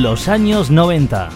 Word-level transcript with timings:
Los 0.00 0.26
años 0.26 0.70
90. 0.70 1.28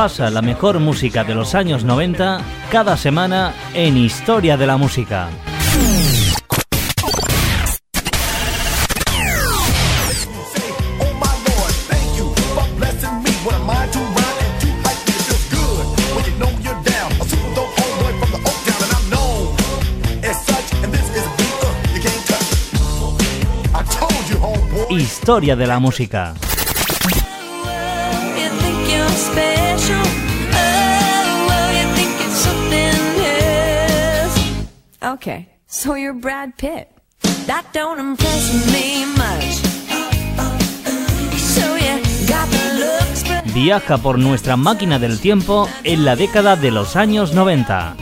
Repasa 0.00 0.30
la 0.30 0.40
mejor 0.40 0.78
música 0.80 1.24
de 1.24 1.34
los 1.34 1.54
años 1.54 1.84
90 1.84 2.40
cada 2.72 2.96
semana 2.96 3.52
en 3.74 3.98
Historia 3.98 4.56
de 4.56 4.66
la 4.66 4.78
Música. 4.78 5.28
Historia 24.88 25.56
de 25.56 25.66
la 25.66 25.78
música. 25.78 26.34
Okay, 35.02 35.48
so 35.66 35.94
you're 35.94 36.14
Brad 36.14 36.56
Pitt. 36.56 36.88
That 37.46 37.64
don't 37.72 37.98
impress 37.98 38.52
me 38.72 39.04
much. 39.16 39.60
So 41.36 41.76
you 41.76 42.00
got 42.28 42.48
the 42.48 42.78
looks, 42.78 43.24
but... 43.24 43.44
Viaja 43.52 43.98
por 43.98 44.18
nuestra 44.18 44.56
máquina 44.56 44.98
del 44.98 45.18
tiempo 45.18 45.68
en 45.84 46.04
la 46.04 46.16
década 46.16 46.56
de 46.56 46.70
los 46.70 46.96
años 46.96 47.34
90. 47.34 47.96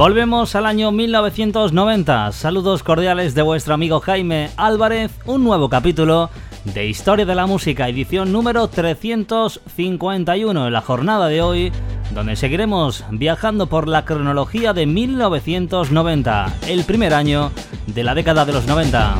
Volvemos 0.00 0.54
al 0.54 0.64
año 0.64 0.92
1990. 0.92 2.32
Saludos 2.32 2.82
cordiales 2.82 3.34
de 3.34 3.42
vuestro 3.42 3.74
amigo 3.74 4.00
Jaime 4.00 4.48
Álvarez. 4.56 5.10
Un 5.26 5.44
nuevo 5.44 5.68
capítulo 5.68 6.30
de 6.64 6.86
Historia 6.86 7.26
de 7.26 7.34
la 7.34 7.44
Música, 7.44 7.86
edición 7.86 8.32
número 8.32 8.66
351 8.68 10.66
en 10.66 10.72
la 10.72 10.80
jornada 10.80 11.28
de 11.28 11.42
hoy, 11.42 11.70
donde 12.14 12.36
seguiremos 12.36 13.04
viajando 13.10 13.66
por 13.66 13.88
la 13.88 14.06
cronología 14.06 14.72
de 14.72 14.86
1990, 14.86 16.54
el 16.66 16.84
primer 16.84 17.12
año 17.12 17.52
de 17.86 18.02
la 18.02 18.14
década 18.14 18.46
de 18.46 18.54
los 18.54 18.66
90. 18.66 19.16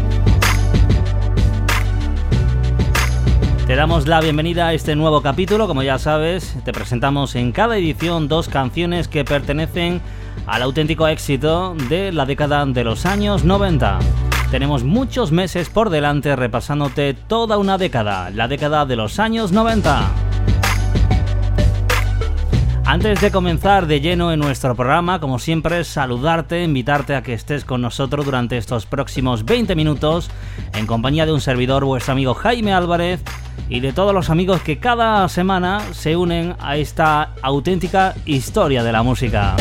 Te 3.66 3.76
damos 3.76 4.08
la 4.08 4.22
bienvenida 4.22 4.68
a 4.68 4.72
este 4.72 4.96
nuevo 4.96 5.20
capítulo, 5.20 5.66
como 5.66 5.82
ya 5.82 5.98
sabes, 5.98 6.56
te 6.64 6.72
presentamos 6.72 7.34
en 7.34 7.52
cada 7.52 7.76
edición 7.76 8.28
dos 8.28 8.48
canciones 8.48 9.08
que 9.08 9.26
pertenecen 9.26 10.00
al 10.46 10.62
auténtico 10.62 11.06
éxito 11.08 11.74
de 11.88 12.12
la 12.12 12.26
década 12.26 12.64
de 12.66 12.84
los 12.84 13.06
años 13.06 13.44
90. 13.44 13.98
Tenemos 14.50 14.82
muchos 14.82 15.30
meses 15.30 15.68
por 15.68 15.90
delante 15.90 16.34
repasándote 16.34 17.14
toda 17.14 17.56
una 17.56 17.78
década, 17.78 18.30
la 18.30 18.48
década 18.48 18.84
de 18.84 18.96
los 18.96 19.18
años 19.18 19.52
90. 19.52 20.10
Antes 22.84 23.20
de 23.20 23.30
comenzar 23.30 23.86
de 23.86 24.00
lleno 24.00 24.32
en 24.32 24.40
nuestro 24.40 24.74
programa, 24.74 25.20
como 25.20 25.38
siempre, 25.38 25.84
saludarte, 25.84 26.64
invitarte 26.64 27.14
a 27.14 27.22
que 27.22 27.34
estés 27.34 27.64
con 27.64 27.80
nosotros 27.80 28.24
durante 28.24 28.56
estos 28.56 28.84
próximos 28.84 29.44
20 29.44 29.76
minutos 29.76 30.28
en 30.74 30.88
compañía 30.88 31.24
de 31.24 31.32
un 31.32 31.40
servidor, 31.40 31.84
vuestro 31.84 32.10
amigo 32.14 32.34
Jaime 32.34 32.72
Álvarez, 32.72 33.22
y 33.68 33.78
de 33.78 33.92
todos 33.92 34.12
los 34.12 34.28
amigos 34.28 34.62
que 34.62 34.80
cada 34.80 35.28
semana 35.28 35.80
se 35.92 36.16
unen 36.16 36.56
a 36.58 36.76
esta 36.76 37.30
auténtica 37.42 38.16
historia 38.26 38.82
de 38.82 38.90
la 38.90 39.04
música. 39.04 39.54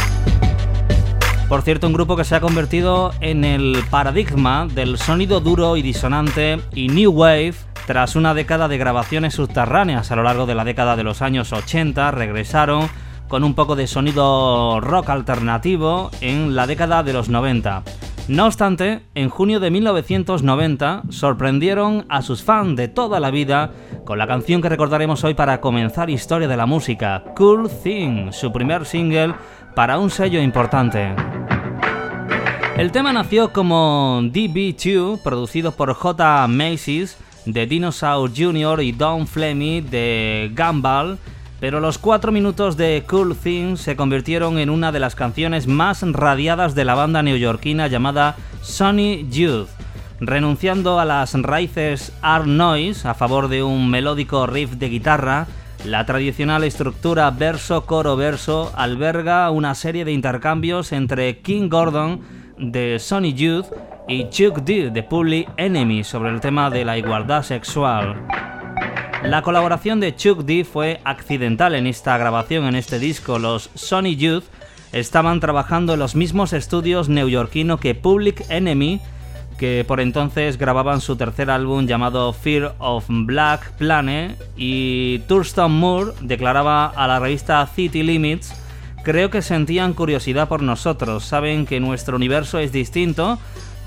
por 1.49 1.63
cierto, 1.63 1.87
un 1.87 1.95
grupo 1.95 2.15
que 2.15 2.25
se 2.25 2.35
ha 2.35 2.41
convertido 2.41 3.13
en 3.21 3.43
el 3.43 3.83
paradigma 3.91 4.67
del 4.67 4.99
sonido 4.99 5.41
duro 5.41 5.79
y 5.79 5.83
disonante 5.83 6.61
y 6.75 6.89
new 6.89 7.11
wave 7.11 7.55
tras 7.87 8.17
una 8.17 8.35
década 8.35 8.69
de 8.69 8.77
grabaciones 8.77 9.35
subterráneas 9.35 10.11
a 10.11 10.17
lo 10.17 10.23
largo 10.23 10.45
de 10.45 10.55
la 10.55 10.65
década 10.65 10.95
de 10.95 11.05
los 11.05 11.23
años 11.23 11.55
80, 11.55 12.11
regresaron 12.11 12.91
con 13.29 13.45
un 13.45 13.55
poco 13.55 13.77
de 13.77 13.87
sonido 13.87 14.81
rock 14.81 15.09
alternativo 15.09 16.11
en 16.21 16.55
la 16.55 16.67
década 16.67 17.03
de 17.03 17.15
los 17.15 17.31
90. 17.31 17.83
No 18.29 18.45
obstante, 18.45 19.01
en 19.15 19.31
junio 19.31 19.59
de 19.59 19.71
1990 19.71 21.05
sorprendieron 21.09 22.05
a 22.11 22.21
sus 22.21 22.43
fans 22.43 22.77
de 22.77 22.89
toda 22.89 23.21
la 23.21 23.31
vida 23.31 23.71
con 24.05 24.19
la 24.19 24.27
canción 24.27 24.61
que 24.61 24.69
recordaremos 24.69 25.25
hoy 25.25 25.33
para 25.33 25.63
comenzar 25.63 26.11
historia 26.11 26.47
de 26.47 26.59
la 26.59 26.67
música, 26.67 27.25
Cool 27.35 27.71
Thing, 27.71 28.33
su 28.33 28.53
primer 28.53 28.85
single 28.85 29.35
para 29.79 30.01
un 30.01 30.11
sello 30.11 30.43
importante. 30.43 31.15
El 32.77 32.91
tema 32.91 33.13
nació 33.13 33.53
como 33.53 34.19
DB2, 34.25 35.23
producido 35.23 35.71
por 35.71 35.95
J. 35.95 36.49
Macy's, 36.49 37.17
de 37.47 37.65
Dinosaur 37.69 38.29
Jr. 38.37 38.83
y 38.83 38.91
Don 38.91 39.29
Fleming 39.29 39.85
de 39.85 40.51
Gumball, 40.57 41.17
pero 41.61 41.79
los 41.79 41.97
cuatro 41.97 42.33
minutos 42.33 42.77
de 42.77 43.05
Cool 43.09 43.37
Thing 43.37 43.77
se 43.77 43.95
convirtieron 43.95 44.59
en 44.59 44.71
una 44.71 44.91
de 44.91 44.99
las 44.99 45.15
canciones 45.15 45.69
más 45.69 46.03
radiadas 46.03 46.75
de 46.75 46.85
la 46.85 46.97
banda 46.97 47.23
neoyorquina 47.23 47.87
llamada 47.87 48.35
Sonny 48.63 49.29
Youth. 49.31 49.69
Renunciando 50.19 50.99
a 50.99 51.05
las 51.05 51.35
raíces 51.35 52.13
art 52.21 52.47
noise 52.47 53.07
a 53.07 53.15
favor 53.15 53.47
de 53.47 53.63
un 53.63 53.89
melódico 53.89 54.45
riff 54.49 54.73
de 54.73 54.89
guitarra, 54.89 55.47
la 55.85 56.05
tradicional 56.05 56.65
estructura 56.65 57.31
verso-coro-verso 57.31 58.73
alberga 58.77 59.51
una 59.51 59.75
serie 59.75 60.05
de 60.05 60.13
intercambios 60.13 60.93
entre 60.93 61.39
King 61.39 61.69
Gordon 61.69 62.21
de 62.59 62.99
Sonny 62.99 63.35
Youth 63.35 63.67
y 64.09 64.29
Chuck 64.29 64.59
D 64.59 64.91
de 64.91 65.03
Public 65.03 65.49
Enemy 65.57 66.05
sobre 66.05 66.31
el 66.31 66.41
tema 66.41 66.71
de 66.71 66.85
la 66.85 66.99
igualdad 66.99 67.43
sexual. 67.43 68.27
La 69.23 69.43
colaboración 69.43 70.01
de 70.01 70.15
Chuck 70.15 70.45
D 70.45 70.65
fue 70.65 71.01
accidental 71.05 71.75
en 71.75 71.87
esta 71.87 72.17
grabación 72.19 72.67
en 72.67 72.75
este 72.75 72.99
disco. 72.99 73.39
Los 73.39 73.71
Sonny 73.75 74.17
Youth 74.17 74.45
estaban 74.93 75.41
trabajando 75.41 75.95
en 75.95 76.01
los 76.01 76.15
mismos 76.15 76.53
estudios 76.53 77.09
neoyorquinos 77.09 77.81
que 77.81 77.95
Public 77.95 78.45
Enemy 78.49 79.01
que 79.59 79.85
por 79.87 80.01
entonces 80.01 80.57
grababan 80.57 81.01
su 81.01 81.17
tercer 81.17 81.51
álbum 81.51 81.87
llamado 81.87 82.33
Fear 82.33 82.75
of 82.79 83.05
Black 83.09 83.73
Planet 83.73 84.41
y 84.57 85.19
Thurston 85.29 85.73
Moore 85.73 86.13
declaraba 86.23 86.87
a 86.87 87.07
la 87.07 87.19
revista 87.19 87.67
City 87.67 88.03
Limits 88.03 88.55
Creo 89.09 89.31
que 89.31 89.41
sentían 89.41 89.95
curiosidad 89.95 90.49
por 90.49 90.63
nosotros, 90.63 91.25
saben 91.25 91.65
que 91.65 91.81
nuestro 91.81 92.17
universo 92.17 92.59
es 92.59 92.73
distinto, 92.73 93.39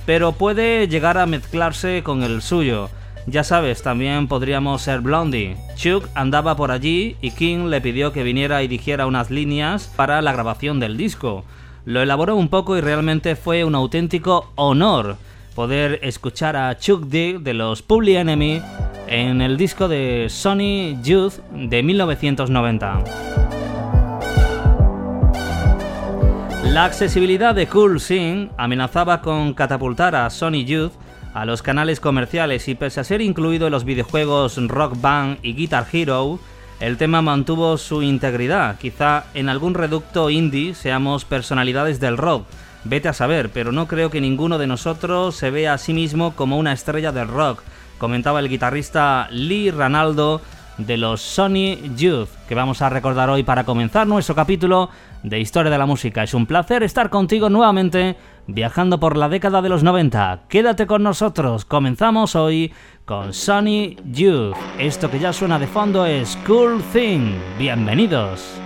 pero 0.08 0.32
puede 0.32 0.88
llegar 0.88 1.20
a 1.20 1.28
mezclarse 1.28 2.02
con 2.04 2.24
el 2.24 2.42
suyo. 2.42 2.90
Ya 3.28 3.44
sabes, 3.44 3.84
también 3.84 4.28
podríamos 4.28 4.82
ser 4.82 5.02
Blondie. 5.02 5.58
Chuck 5.76 6.08
andaba 6.16 6.56
por 6.56 6.72
allí 6.72 7.18
y 7.22 7.32
King 7.32 7.68
le 7.68 7.82
pidió 7.82 8.12
que 8.12 8.24
viniera 8.24 8.64
y 8.64 8.68
dijera 8.68 9.06
unas 9.06 9.30
líneas 9.30 9.92
para 9.96 10.24
la 10.24 10.34
grabación 10.34 10.80
del 10.80 10.98
disco. 10.98 11.44
Lo 11.86 12.02
elaboró 12.02 12.36
un 12.36 12.48
poco 12.48 12.76
y 12.76 12.82
realmente 12.82 13.36
fue 13.36 13.64
un 13.64 13.76
auténtico 13.76 14.52
honor 14.56 15.18
poder 15.56 16.00
escuchar 16.04 16.56
a 16.56 16.78
Chuck 16.78 17.06
D 17.06 17.38
de 17.40 17.54
los 17.54 17.82
Public 17.82 18.18
Enemy 18.18 18.62
en 19.08 19.42
el 19.42 19.58
disco 19.58 19.88
de 19.88 20.28
Sony 20.30 21.02
Youth 21.04 21.40
de 21.52 21.84
1990. 21.84 23.04
La 26.66 26.86
accesibilidad 26.86 27.54
de 27.54 27.68
Cool 27.68 28.00
Sing 28.00 28.50
amenazaba 28.58 29.22
con 29.22 29.54
catapultar 29.54 30.16
a 30.16 30.30
Sony 30.30 30.64
Youth 30.66 30.94
a 31.34 31.46
los 31.46 31.62
canales 31.62 32.00
comerciales 32.00 32.68
y 32.68 32.76
pese 32.76 33.02
a 33.02 33.04
ser 33.04 33.22
incluido 33.22 33.68
en 33.68 33.72
los 33.72 33.84
videojuegos 33.84 34.58
Rock 34.68 35.00
Band 35.02 35.40
y 35.44 35.54
Guitar 35.54 35.86
Hero, 35.92 36.40
el 36.80 36.98
tema 36.98 37.22
mantuvo 37.22 37.78
su 37.78 38.02
integridad. 38.02 38.78
Quizá 38.80 39.26
en 39.34 39.50
algún 39.50 39.74
reducto 39.74 40.30
indie 40.30 40.74
seamos 40.74 41.26
personalidades 41.26 42.00
del 42.00 42.18
rock, 42.18 42.46
Vete 42.84 43.10
a 43.10 43.14
saber, 43.14 43.52
pero 43.52 43.72
no 43.72 43.88
creo 43.88 44.10
que 44.10 44.22
ninguno 44.22 44.58
de 44.58 44.68
nosotros 44.68 45.36
se 45.36 45.52
vea 45.52 45.74
a 45.74 45.78
sí 45.78 45.94
mismo 45.94 46.36
como 46.36 46.58
una 46.58 46.74
estrella 46.74 47.12
del 47.12 47.28
rock, 47.28 47.62
comentaba 48.00 48.40
el 48.40 48.50
guitarrista 48.50 49.28
Lee 49.30 49.70
Ranaldo 49.70 50.42
de 50.78 50.98
los 50.98 51.22
Sony 51.22 51.78
Youth, 51.96 52.30
que 52.48 52.56
vamos 52.56 52.82
a 52.82 52.90
recordar 52.90 53.30
hoy 53.30 53.44
para 53.44 53.66
comenzar 53.66 54.08
nuestro 54.08 54.34
capítulo 54.34 54.90
de 55.22 55.40
Historia 55.40 55.72
de 55.72 55.78
la 55.78 55.86
Música. 55.86 56.24
Es 56.24 56.34
un 56.34 56.48
placer 56.48 56.82
estar 56.82 57.12
contigo 57.12 57.50
nuevamente 57.50 58.18
viajando 58.48 59.00
por 59.00 59.16
la 59.16 59.30
década 59.30 59.62
de 59.62 59.70
los 59.70 59.84
90. 59.84 60.46
Quédate 60.50 60.88
con 60.88 61.04
nosotros, 61.04 61.66
comenzamos 61.66 62.36
hoy 62.36 62.74
con 63.06 63.34
Sony 63.34 63.96
Youth. 64.06 64.56
Esto 64.80 65.12
que 65.12 65.20
ya 65.20 65.34
suena 65.34 65.60
de 65.60 65.68
fondo 65.68 66.06
es 66.06 66.36
Cool 66.48 66.82
Thing. 66.92 67.36
Bienvenidos. 67.60 68.60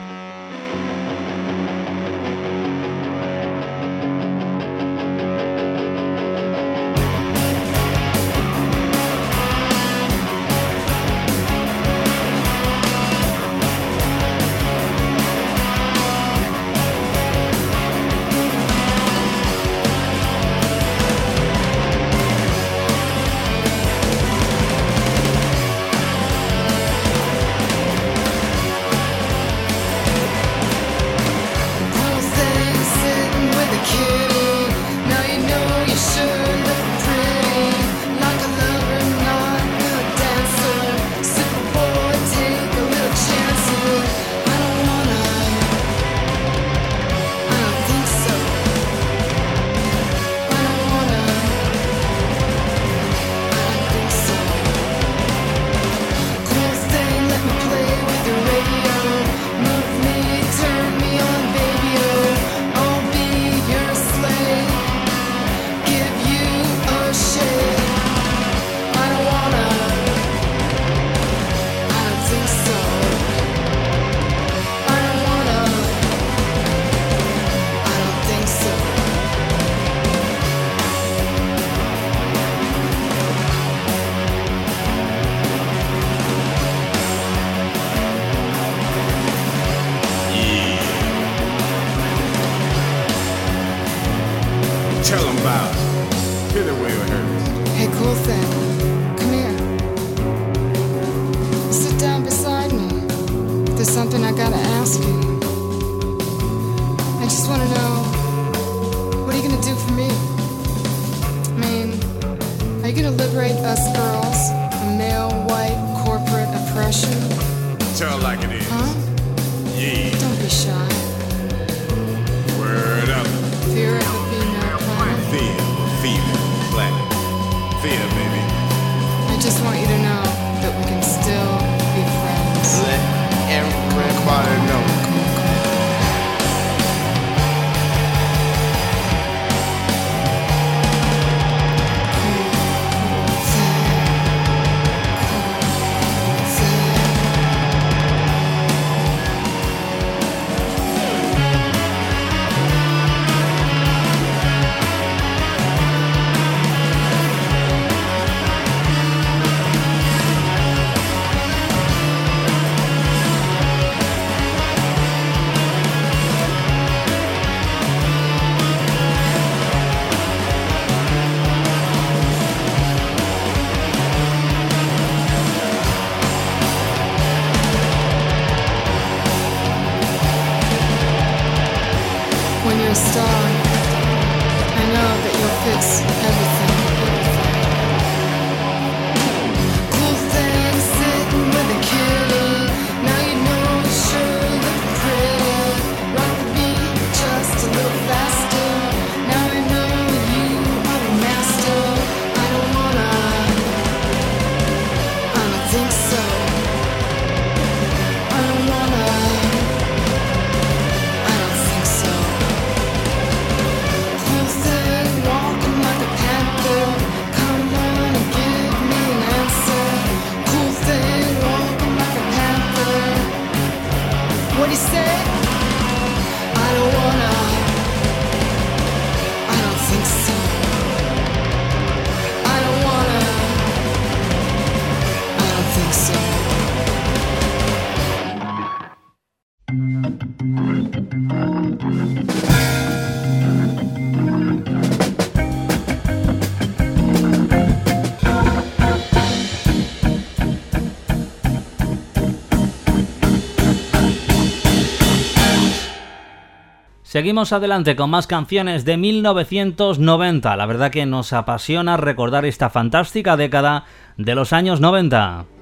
Seguimos 257.16 257.54
adelante 257.54 257.96
con 257.96 258.12
más 258.12 258.28
canciones 258.28 258.86
de 258.86 258.98
1990. 258.98 260.56
La 260.58 260.66
verdad 260.68 260.92
que 260.92 261.08
nos 261.08 261.34
apasiona 261.34 261.98
recordar 261.98 262.46
esta 262.46 262.70
fantástica 262.70 263.36
década 263.36 263.86
de 264.18 264.36
los 264.36 264.54
años 264.54 264.80
90. 264.80 265.55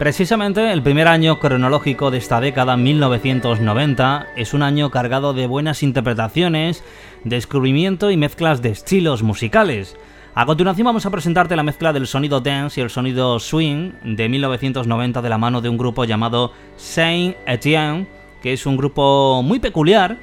Precisamente 0.00 0.72
el 0.72 0.82
primer 0.82 1.08
año 1.08 1.38
cronológico 1.40 2.10
de 2.10 2.16
esta 2.16 2.40
década, 2.40 2.74
1990, 2.78 4.28
es 4.34 4.54
un 4.54 4.62
año 4.62 4.90
cargado 4.90 5.34
de 5.34 5.46
buenas 5.46 5.82
interpretaciones, 5.82 6.82
descubrimiento 7.24 8.10
y 8.10 8.16
mezclas 8.16 8.62
de 8.62 8.70
estilos 8.70 9.22
musicales. 9.22 9.98
A 10.34 10.46
continuación 10.46 10.86
vamos 10.86 11.04
a 11.04 11.10
presentarte 11.10 11.54
la 11.54 11.62
mezcla 11.62 11.92
del 11.92 12.06
sonido 12.06 12.40
dance 12.40 12.80
y 12.80 12.82
el 12.82 12.88
sonido 12.88 13.38
swing 13.38 13.92
de 14.02 14.30
1990 14.30 15.20
de 15.20 15.28
la 15.28 15.36
mano 15.36 15.60
de 15.60 15.68
un 15.68 15.76
grupo 15.76 16.06
llamado 16.06 16.54
Saint 16.78 17.36
Etienne, 17.46 18.06
que 18.42 18.54
es 18.54 18.64
un 18.64 18.78
grupo 18.78 19.42
muy 19.42 19.58
peculiar 19.58 20.16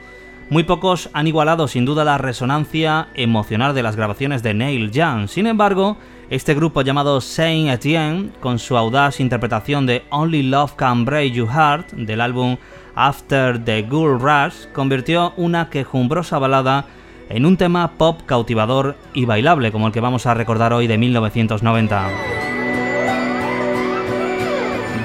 muy 0.50 0.64
pocos 0.64 1.10
han 1.14 1.28
igualado 1.28 1.68
sin 1.68 1.86
duda 1.86 2.06
la 2.06 2.18
resonancia 2.18 3.10
emocional 3.16 3.76
de 3.76 3.84
las 3.84 3.96
grabaciones 3.96 4.44
de 4.44 4.54
Neil 4.54 4.92
Young. 4.92 5.28
Sin 5.28 5.46
embargo, 5.46 5.98
este 6.30 6.54
grupo 6.54 6.82
llamado 6.82 7.20
Saint 7.22 7.70
Etienne, 7.70 8.30
con 8.40 8.60
su 8.60 8.78
audaz 8.78 9.20
interpretación 9.20 9.86
de 9.86 10.04
Only 10.10 10.44
Love 10.44 10.76
Can 10.76 11.06
Break 11.06 11.34
Your 11.34 11.50
Heart 11.50 11.92
del 11.94 12.22
álbum 12.22 12.58
After 12.96 13.64
the 13.64 13.82
Ghoul 13.84 14.20
Rush, 14.20 14.68
convirtió 14.74 15.34
una 15.38 15.70
quejumbrosa 15.70 16.40
balada 16.40 16.86
en 17.30 17.46
un 17.46 17.58
tema 17.58 17.92
pop 17.98 18.22
cautivador 18.26 18.96
y 19.14 19.26
bailable 19.26 19.72
como 19.72 19.88
el 19.88 19.94
que 19.94 20.00
vamos 20.00 20.26
a 20.26 20.34
recordar 20.34 20.74
hoy 20.74 20.88
de 20.88 20.98
1990. 20.98 22.10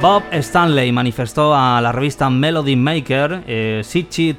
Bob 0.01 0.25
Stanley 0.33 0.91
manifestó 0.91 1.55
a 1.55 1.81
la 1.81 1.93
revista 1.93 2.29
Melody 2.29 2.75
Maker, 2.75 3.45
eh, 3.47 3.85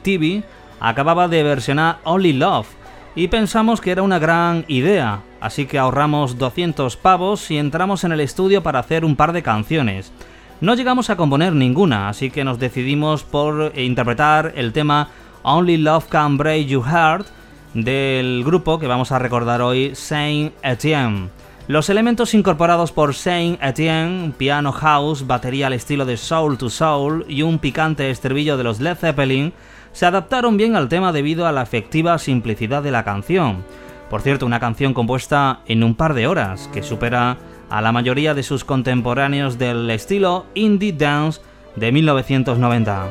TV, 0.03 0.43
acababa 0.83 1.29
de 1.29 1.41
versionar 1.43 1.99
Only 2.03 2.33
Love 2.33 2.67
y 3.15 3.29
pensamos 3.29 3.79
que 3.79 3.91
era 3.91 4.03
una 4.03 4.19
gran 4.19 4.65
idea, 4.67 5.21
así 5.39 5.65
que 5.65 5.79
ahorramos 5.79 6.37
200 6.37 6.97
pavos 6.97 7.49
y 7.51 7.57
entramos 7.57 8.03
en 8.03 8.11
el 8.11 8.19
estudio 8.19 8.61
para 8.63 8.79
hacer 8.79 9.05
un 9.05 9.15
par 9.15 9.31
de 9.31 9.41
canciones. 9.41 10.11
No 10.59 10.75
llegamos 10.75 11.09
a 11.09 11.15
componer 11.15 11.53
ninguna, 11.53 12.09
así 12.09 12.29
que 12.29 12.43
nos 12.43 12.59
decidimos 12.59 13.23
por 13.23 13.71
interpretar 13.77 14.53
el 14.55 14.73
tema 14.73 15.07
Only 15.43 15.77
Love 15.77 16.07
Can 16.09 16.37
Break 16.37 16.67
Your 16.67 16.85
Heart 16.85 17.27
del 17.73 18.43
grupo 18.43 18.77
que 18.77 18.87
vamos 18.87 19.13
a 19.13 19.19
recordar 19.19 19.61
hoy, 19.61 19.95
Saint 19.95 20.53
Etienne. 20.63 21.29
Los 21.67 21.89
elementos 21.89 22.33
incorporados 22.33 22.91
por 22.91 23.15
Saint 23.15 23.57
Etienne, 23.63 24.33
piano 24.37 24.73
house, 24.73 25.25
batería 25.25 25.67
al 25.67 25.73
estilo 25.73 26.03
de 26.03 26.17
Soul 26.17 26.57
to 26.57 26.69
Soul 26.69 27.25
y 27.29 27.41
un 27.41 27.59
picante 27.59 28.09
estribillo 28.09 28.57
de 28.57 28.65
los 28.65 28.81
Led 28.81 28.97
Zeppelin 28.97 29.53
se 29.93 30.05
adaptaron 30.05 30.57
bien 30.57 30.75
al 30.75 30.89
tema 30.89 31.13
debido 31.13 31.47
a 31.47 31.51
la 31.51 31.61
efectiva 31.61 32.17
simplicidad 32.17 32.83
de 32.83 32.91
la 32.91 33.03
canción. 33.03 33.63
Por 34.09 34.21
cierto, 34.21 34.45
una 34.45 34.59
canción 34.59 34.93
compuesta 34.93 35.61
en 35.65 35.83
un 35.83 35.95
par 35.95 36.13
de 36.13 36.27
horas, 36.27 36.69
que 36.73 36.83
supera 36.83 37.37
a 37.69 37.81
la 37.81 37.91
mayoría 37.91 38.33
de 38.33 38.43
sus 38.43 38.65
contemporáneos 38.65 39.57
del 39.57 39.89
estilo 39.89 40.45
indie 40.53 40.93
dance 40.93 41.41
de 41.75 41.91
1990. 41.91 43.07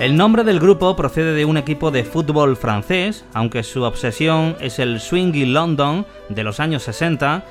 El 0.00 0.16
nombre 0.16 0.44
del 0.44 0.60
grupo 0.60 0.96
procede 0.96 1.34
de 1.34 1.44
un 1.44 1.56
equipo 1.56 1.90
de 1.90 2.04
fútbol 2.04 2.56
francés, 2.56 3.24
aunque 3.34 3.62
su 3.62 3.82
obsesión 3.82 4.56
es 4.60 4.78
el 4.78 4.98
swingy 4.98 5.44
London 5.44 6.06
de 6.28 6.42
los 6.42 6.58
años 6.58 6.84
60. 6.84 7.44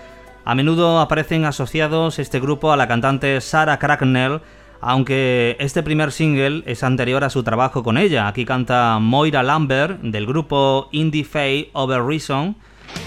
A 0.46 0.56
menudo 0.56 1.00
aparecen 1.00 1.46
asociados 1.46 2.18
este 2.18 2.40
grupo 2.40 2.72
a 2.72 2.78
la 2.78 2.88
cantante 2.88 3.40
Sarah 3.40 3.78
Cracknell 3.78 4.42
aunque 4.82 5.58
este 5.60 5.84
primer 5.84 6.12
single 6.12 6.64
es 6.66 6.84
anterior 6.84 7.24
a 7.24 7.30
su 7.30 7.44
trabajo 7.44 7.84
con 7.84 7.98
ella. 7.98 8.28
Aquí 8.28 8.46
canta 8.46 9.00
Moira 9.00 9.44
Lambert 9.44 10.02
del 10.02 10.26
grupo 10.26 10.90
Indie 10.92 11.24
Fay 11.24 11.70
Over 11.74 12.04
Reason. 12.04 12.56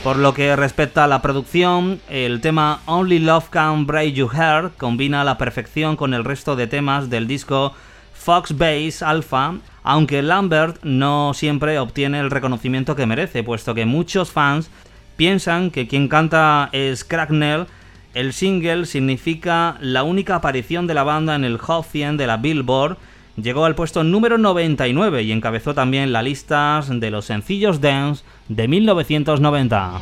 Por 0.05 0.17
lo 0.17 0.33
que 0.35 0.55
respecta 0.55 1.05
a 1.05 1.09
la 1.09 1.23
producción, 1.23 2.01
el 2.09 2.41
tema 2.41 2.81
Only 2.87 3.19
Love 3.19 3.49
Can 3.51 3.87
Break 3.87 4.15
Your 4.15 4.31
Heart 4.31 4.77
combina 4.77 5.23
a 5.23 5.25
la 5.25 5.39
perfección 5.39 5.97
con 5.97 6.15
el 6.15 6.25
resto 6.25 6.55
de 6.57 6.67
temas 6.67 7.11
del 7.11 7.27
disco 7.27 7.73
Fox 8.13 8.57
Base 8.57 9.05
Alpha, 9.05 9.55
aunque 9.83 10.23
Lambert 10.23 10.83
no 10.85 11.35
siempre 11.35 11.79
obtiene 11.81 12.21
el 12.21 12.31
reconocimiento 12.31 12.95
que 12.95 13.07
merece, 13.07 13.43
puesto 13.43 13.75
que 13.75 13.85
muchos 13.85 14.31
fans 14.31 14.71
piensan 15.17 15.71
que 15.73 15.89
quien 15.89 16.07
canta 16.07 16.69
es 16.71 17.05
Cracknell, 17.05 17.67
el 18.15 18.33
single 18.33 18.87
significa 18.87 19.77
la 19.81 20.03
única 20.03 20.37
aparición 20.37 20.87
de 20.87 20.95
la 20.95 21.03
banda 21.03 21.35
en 21.35 21.45
el 21.45 21.59
Hot 21.59 21.87
100 21.87 22.17
de 22.17 22.27
la 22.27 22.37
Billboard, 22.37 22.99
llegó 23.37 23.65
al 23.65 23.75
puesto 23.75 24.05
número 24.05 24.39
99 24.39 25.23
y 25.23 25.33
encabezó 25.33 25.75
también 25.75 26.13
la 26.13 26.23
lista 26.23 26.83
de 26.89 27.11
los 27.11 27.25
sencillos 27.25 27.81
dance 27.81 28.25
de 28.49 28.69
1990. 28.69 30.01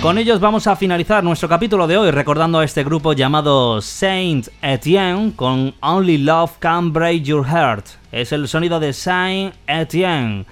Con 0.00 0.16
ellos 0.16 0.40
vamos 0.40 0.66
a 0.66 0.76
finalizar 0.76 1.22
nuestro 1.22 1.46
capítulo 1.46 1.86
de 1.86 1.98
hoy 1.98 2.10
recordando 2.10 2.60
a 2.60 2.64
este 2.64 2.82
grupo 2.82 3.12
llamado 3.12 3.82
Saint 3.82 4.48
Etienne 4.62 5.32
con 5.36 5.74
Only 5.80 6.16
Love 6.16 6.52
Can 6.58 6.90
Break 6.94 7.22
Your 7.24 7.44
Heart. 7.46 7.84
Es 8.10 8.32
el 8.32 8.48
sonido 8.48 8.80
de 8.80 8.94
Saint 8.94 9.54
Etienne. 9.66 10.46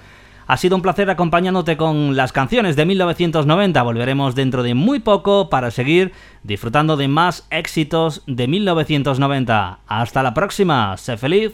Ha 0.49 0.57
sido 0.57 0.75
un 0.75 0.81
placer 0.81 1.11
acompañándote 1.11 1.77
con 1.77 2.15
las 2.15 2.31
canciones 2.31 2.75
de 2.75 2.83
1990. 2.83 3.83
Volveremos 3.83 4.33
dentro 4.33 4.63
de 4.63 4.73
muy 4.73 4.99
poco 4.99 5.47
para 5.47 5.69
seguir 5.69 6.11
disfrutando 6.41 6.97
de 6.97 7.07
más 7.07 7.45
éxitos 7.51 8.23
de 8.25 8.47
1990. 8.47 9.81
Hasta 9.85 10.23
la 10.23 10.33
próxima. 10.33 10.97
Sé 10.97 11.17
feliz. 11.17 11.53